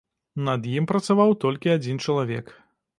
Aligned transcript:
Над 0.47 0.65
ім 0.77 0.89
працаваў 0.93 1.37
толькі 1.47 1.75
адзін 1.77 2.05
чалавек. 2.07 2.45